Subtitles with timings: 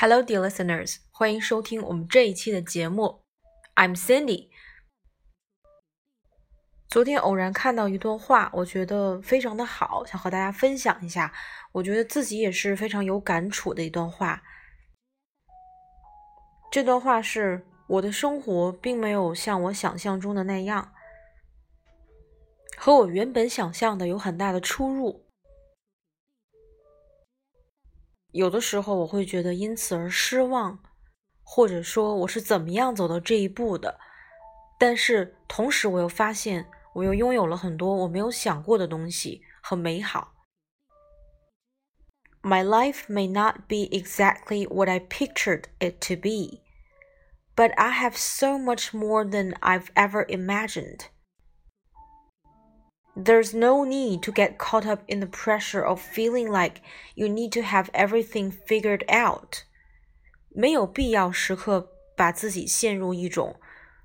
[0.00, 3.24] Hello, dear listeners，欢迎收听我们这一期的节目。
[3.74, 4.48] I'm Cindy。
[6.88, 11.32] 昨天偶然看到一段话，我觉得非常的好，想和大家分享一下。
[11.72, 14.40] 我觉得自己也是非常有感触的一段话。
[16.70, 20.92] 这段话是：我的生活并没有像我想象中的那样，
[22.76, 25.27] 和我原本想象的有很大的出入。
[28.32, 30.78] 有的时候我会觉得因此而失望，
[31.42, 33.98] 或者说我是怎么样走到这一步的。
[34.78, 40.34] 但是同时我又发现，我又拥有了很多我没有想过的东西和美好。
[42.42, 46.62] My life may not be exactly what I pictured it to be,
[47.56, 51.06] but I have so much more than I've ever imagined.
[53.17, 56.81] There's no need to get caught up in the pressure of feeling like
[57.13, 59.65] you need to have everything figured out.
[60.49, 63.59] 没有必要时刻把自己陷入一种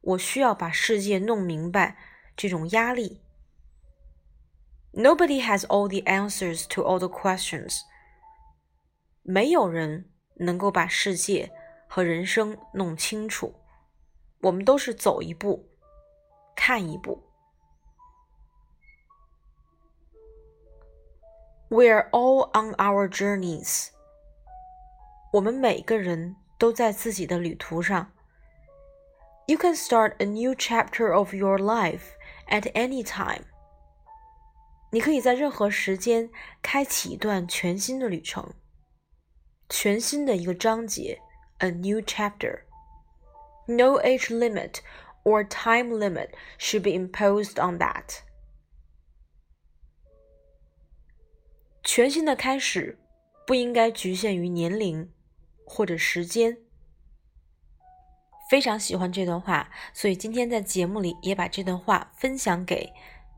[0.00, 1.96] 我需要把世界弄明白
[2.36, 3.20] 这种压力。
[4.92, 7.80] Nobody has all the answers to all the questions.
[9.22, 11.52] 没有人能够把世界
[11.88, 13.54] 和人生弄清楚。
[14.42, 15.68] 我们都是走一步，
[16.54, 17.25] 看一步。
[21.68, 23.88] We're all on our journeys。
[25.32, 28.12] 我们每个人都在自己的旅途上。
[29.46, 32.12] You can start a new chapter of your life
[32.48, 33.44] at any time。
[34.90, 38.52] 你可以在任何时间开启一段全新的旅程，
[39.70, 41.18] 全新的一个章节，
[41.58, 44.80] a new chapter。No age limit
[45.24, 48.20] or time limit should be imposed on that。
[51.87, 52.99] 全新的开始
[53.45, 55.09] 不应该局限于年龄
[55.65, 56.57] 或者时间。
[58.49, 62.91] 非常喜欢这段话，所以今天在节目里也把这段话分享给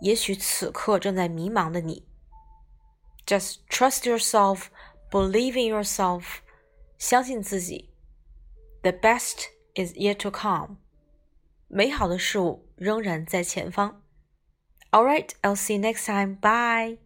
[0.00, 2.06] 也许此刻正在迷茫的你。
[3.26, 4.66] Just trust yourself,
[5.10, 6.36] believe in yourself，
[6.98, 7.90] 相信自己。
[8.82, 10.76] The best is yet to come，
[11.66, 14.04] 美好的事物仍然在前方。
[14.92, 16.36] All right, I'll see you next time.
[16.36, 17.05] Bye.